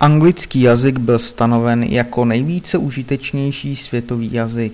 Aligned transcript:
Anglický 0.00 0.60
jazyk 0.60 0.98
byl 0.98 1.18
stanoven 1.18 1.82
jako 1.82 2.24
nejvíce 2.24 2.78
užitečnější 2.78 3.76
světový 3.76 4.32
jazyk. 4.32 4.72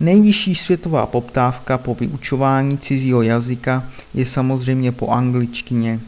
Nejvyšší 0.00 0.54
světová 0.54 1.06
poptávka 1.06 1.78
po 1.78 1.94
vyučování 1.94 2.78
cizího 2.78 3.22
jazyka 3.22 3.84
je 4.14 4.26
samozřejmě 4.26 4.92
po 4.92 5.08
angličtině. 5.08 6.00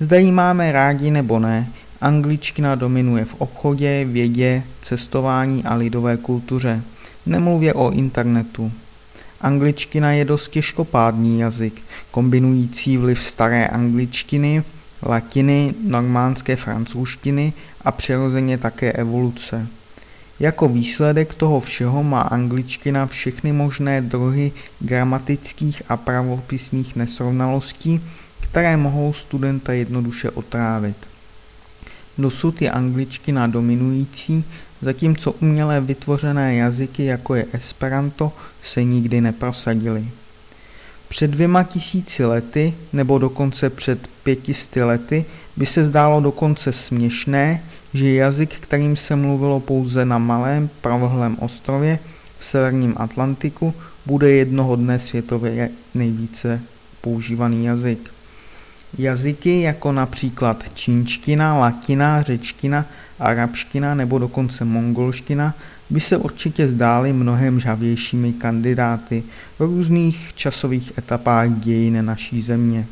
Zda 0.00 0.16
ji 0.16 0.32
máme 0.32 0.72
rádi 0.72 1.10
nebo 1.10 1.38
ne, 1.38 1.72
angličtina 2.00 2.74
dominuje 2.74 3.24
v 3.24 3.34
obchodě, 3.38 4.04
vědě, 4.04 4.62
cestování 4.82 5.64
a 5.64 5.74
lidové 5.74 6.16
kultuře. 6.16 6.82
Nemluvě 7.26 7.74
o 7.74 7.90
internetu. 7.90 8.72
Angličtina 9.40 10.12
je 10.12 10.24
dost 10.24 10.48
těžkopádný 10.48 11.40
jazyk, 11.40 11.82
kombinující 12.10 12.96
vliv 12.96 13.22
staré 13.22 13.66
angličtiny, 13.66 14.62
latiny, 15.02 15.74
normánské 15.84 16.56
francouzštiny 16.56 17.52
a 17.80 17.92
přirozeně 17.92 18.58
také 18.58 18.92
evoluce. 18.92 19.66
Jako 20.40 20.68
výsledek 20.68 21.34
toho 21.34 21.60
všeho 21.60 22.02
má 22.02 22.20
angličtina 22.20 23.06
všechny 23.06 23.52
možné 23.52 24.00
druhy 24.00 24.52
gramatických 24.80 25.82
a 25.88 25.96
pravopisných 25.96 26.96
nesrovnalostí, 26.96 28.00
které 28.40 28.76
mohou 28.76 29.12
studenta 29.12 29.72
jednoduše 29.72 30.30
otrávit. 30.30 30.96
Dosud 32.18 32.62
je 32.62 32.70
angličtina 32.70 33.46
dominující, 33.46 34.44
zatímco 34.80 35.32
umělé 35.32 35.80
vytvořené 35.80 36.54
jazyky, 36.54 37.04
jako 37.04 37.34
je 37.34 37.46
Esperanto, 37.52 38.32
se 38.62 38.84
nikdy 38.84 39.20
neprosadily. 39.20 40.08
Před 41.08 41.30
dvěma 41.30 41.62
tisíci 41.62 42.24
lety, 42.24 42.74
nebo 42.92 43.18
dokonce 43.18 43.70
před 43.70 44.08
pětisty 44.22 44.82
lety, 44.82 45.24
by 45.56 45.66
se 45.66 45.84
zdálo 45.84 46.20
dokonce 46.20 46.72
směšné, 46.72 47.62
že 47.94 48.14
jazyk, 48.14 48.54
kterým 48.54 48.96
se 48.96 49.16
mluvilo 49.16 49.60
pouze 49.60 50.04
na 50.04 50.18
malém 50.18 50.70
pravohlém 50.80 51.36
ostrově 51.40 51.98
v 52.38 52.44
severním 52.44 52.94
Atlantiku, 52.96 53.74
bude 54.06 54.30
jednoho 54.30 54.76
dne 54.76 54.98
světově 54.98 55.70
nejvíce 55.94 56.60
používaný 57.00 57.64
jazyk. 57.64 58.10
Jazyky 58.98 59.60
jako 59.60 59.92
například 59.92 60.64
čínština, 60.74 61.58
latina, 61.58 62.22
řečtina, 62.22 62.86
arabština 63.18 63.94
nebo 63.94 64.18
dokonce 64.18 64.64
mongolština 64.64 65.54
by 65.90 66.00
se 66.00 66.16
určitě 66.16 66.68
zdály 66.68 67.12
mnohem 67.12 67.60
žavějšími 67.60 68.32
kandidáty 68.32 69.22
v 69.58 69.60
různých 69.60 70.32
časových 70.34 70.98
etapách 70.98 71.50
dějin 71.50 72.04
naší 72.04 72.42
země. 72.42 72.86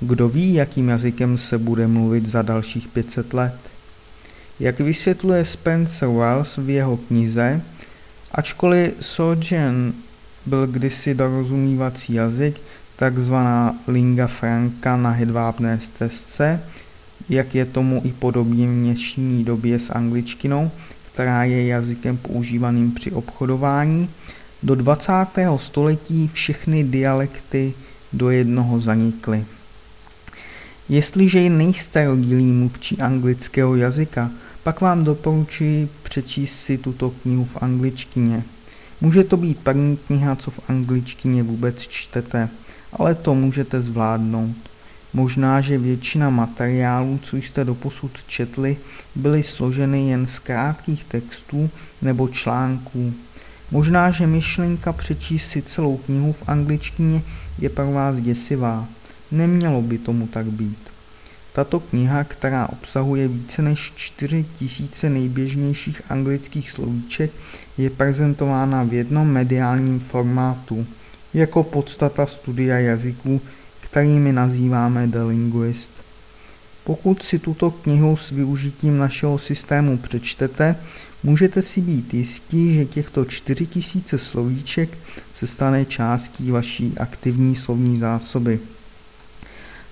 Kdo 0.00 0.28
ví, 0.28 0.54
jakým 0.54 0.88
jazykem 0.88 1.38
se 1.38 1.58
bude 1.58 1.86
mluvit 1.86 2.26
za 2.26 2.42
dalších 2.42 2.88
500 2.88 3.34
let? 3.34 3.54
Jak 4.60 4.80
vysvětluje 4.80 5.44
Spencer 5.44 6.08
Wells 6.08 6.56
v 6.56 6.70
jeho 6.70 6.96
knize, 6.96 7.60
ačkoliv 8.32 8.92
Sojourn 9.00 9.92
byl 10.46 10.66
kdysi 10.66 11.14
dorozumívací 11.14 12.14
jazyk, 12.14 12.60
takzvaná 13.00 13.74
linga 13.88 14.26
franca 14.26 14.96
na 14.96 15.10
hedvábné 15.10 15.80
stezce, 15.80 16.60
jak 17.28 17.54
je 17.54 17.64
tomu 17.64 18.02
i 18.04 18.12
podobně 18.12 18.66
v 18.66 18.70
dnešní 18.70 19.44
době 19.44 19.78
s 19.78 19.90
angličtinou, 19.90 20.70
která 21.12 21.44
je 21.44 21.66
jazykem 21.66 22.16
používaným 22.16 22.92
při 22.92 23.12
obchodování. 23.12 24.08
Do 24.62 24.74
20. 24.74 25.12
století 25.56 26.30
všechny 26.32 26.84
dialekty 26.84 27.74
do 28.12 28.30
jednoho 28.30 28.80
zanikly. 28.80 29.44
Jestliže 30.88 31.50
nejste 31.50 32.04
rodilý 32.04 32.52
mluvčí 32.52 32.98
anglického 32.98 33.76
jazyka, 33.76 34.30
pak 34.62 34.80
vám 34.80 35.04
doporučuji 35.04 35.88
přečíst 36.02 36.52
si 36.52 36.78
tuto 36.78 37.10
knihu 37.10 37.44
v 37.44 37.62
angličtině. 37.62 38.42
Může 39.00 39.24
to 39.24 39.36
být 39.36 39.58
první 39.58 39.96
kniha, 39.96 40.36
co 40.36 40.50
v 40.50 40.60
angličtině 40.68 41.42
vůbec 41.42 41.82
čtete, 41.82 42.48
ale 42.92 43.14
to 43.14 43.34
můžete 43.34 43.82
zvládnout. 43.82 44.56
Možná, 45.12 45.60
že 45.60 45.78
většina 45.78 46.30
materiálů, 46.30 47.18
co 47.22 47.36
jste 47.36 47.64
doposud 47.64 48.24
četli, 48.26 48.76
byly 49.14 49.42
složeny 49.42 50.08
jen 50.08 50.26
z 50.26 50.38
krátkých 50.38 51.04
textů 51.04 51.70
nebo 52.02 52.28
článků. 52.28 53.12
Možná, 53.70 54.10
že 54.10 54.26
myšlenka 54.26 54.92
přečíst 54.92 55.50
si 55.50 55.62
celou 55.62 55.96
knihu 55.96 56.32
v 56.32 56.42
angličtině 56.46 57.22
je 57.58 57.70
pro 57.70 57.92
vás 57.92 58.20
děsivá. 58.20 58.88
Nemělo 59.30 59.82
by 59.82 59.98
tomu 59.98 60.26
tak 60.26 60.46
být. 60.46 60.78
Tato 61.52 61.80
kniha, 61.80 62.24
která 62.24 62.68
obsahuje 62.68 63.28
více 63.28 63.62
než 63.62 63.92
4000 63.96 65.10
nejběžnějších 65.10 66.02
anglických 66.08 66.70
slovíček, 66.70 67.30
je 67.78 67.90
prezentována 67.90 68.82
v 68.82 68.92
jednom 68.92 69.28
mediálním 69.28 69.98
formátu 69.98 70.86
jako 71.34 71.62
podstata 71.62 72.26
studia 72.26 72.78
jazyků, 72.78 73.40
kterými 73.80 74.32
nazýváme 74.32 75.06
The 75.06 75.18
Linguist. 75.18 75.90
Pokud 76.84 77.22
si 77.22 77.38
tuto 77.38 77.70
knihu 77.70 78.16
s 78.16 78.30
využitím 78.30 78.98
našeho 78.98 79.38
systému 79.38 79.98
přečtete, 79.98 80.76
můžete 81.22 81.62
si 81.62 81.80
být 81.80 82.14
jistí, 82.14 82.74
že 82.74 82.84
těchto 82.84 83.24
4000 83.24 84.18
slovíček 84.18 84.98
se 85.34 85.46
stane 85.46 85.84
částí 85.84 86.50
vaší 86.50 86.94
aktivní 86.98 87.56
slovní 87.56 87.98
zásoby. 87.98 88.60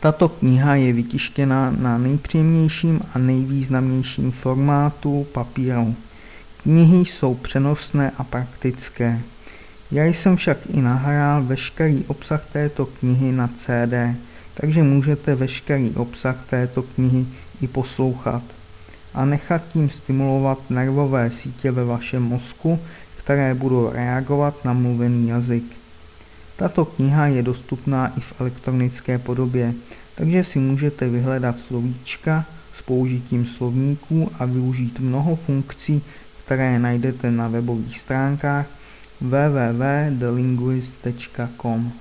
Tato 0.00 0.28
kniha 0.28 0.74
je 0.74 0.92
vytištěna 0.92 1.70
na 1.78 1.98
nejpříjemnějším 1.98 3.00
a 3.14 3.18
nejvýznamnějším 3.18 4.32
formátu 4.32 5.26
papíru. 5.32 5.96
Knihy 6.62 6.98
jsou 6.98 7.34
přenosné 7.34 8.10
a 8.18 8.24
praktické. 8.24 9.20
Já 9.94 10.04
jsem 10.04 10.36
však 10.36 10.58
i 10.66 10.82
nahrál 10.82 11.42
veškerý 11.42 12.04
obsah 12.04 12.46
této 12.46 12.86
knihy 12.86 13.32
na 13.32 13.48
CD, 13.48 14.18
takže 14.54 14.82
můžete 14.82 15.34
veškerý 15.34 15.90
obsah 15.90 16.42
této 16.50 16.82
knihy 16.82 17.26
i 17.60 17.68
poslouchat 17.68 18.42
a 19.14 19.24
nechat 19.24 19.62
tím 19.72 19.90
stimulovat 19.90 20.70
nervové 20.70 21.30
sítě 21.30 21.70
ve 21.70 21.84
vašem 21.84 22.22
mozku, 22.22 22.78
které 23.16 23.54
budou 23.54 23.90
reagovat 23.90 24.64
na 24.64 24.72
mluvený 24.72 25.28
jazyk. 25.28 25.64
Tato 26.56 26.84
kniha 26.84 27.26
je 27.26 27.42
dostupná 27.42 28.12
i 28.18 28.20
v 28.20 28.40
elektronické 28.40 29.18
podobě, 29.18 29.74
takže 30.14 30.44
si 30.44 30.58
můžete 30.58 31.08
vyhledat 31.08 31.58
slovíčka 31.58 32.44
s 32.74 32.82
použitím 32.82 33.46
slovníků 33.46 34.30
a 34.38 34.44
využít 34.44 35.00
mnoho 35.00 35.36
funkcí, 35.36 36.02
které 36.44 36.78
najdete 36.78 37.30
na 37.30 37.48
webových 37.48 38.00
stránkách 38.00 38.66
Vá 39.20 39.48
vá 39.48 39.72
vá 39.72 40.10
da 40.10 40.30
linguística 40.30 41.48
como 41.56 41.92